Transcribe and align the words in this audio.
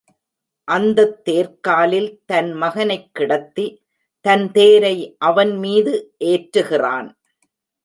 அந்தத் 0.63 1.29
தேர்க்காலில் 1.29 2.21
தன் 2.25 2.51
மகனைக் 2.53 3.13
கிடத்தி, 3.13 3.83
தன்தேரை 4.27 5.15
அவன்மீது 5.17 6.15
ஏற்றுகிறான். 6.19 7.09